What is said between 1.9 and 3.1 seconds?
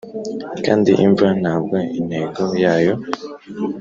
intego yayo;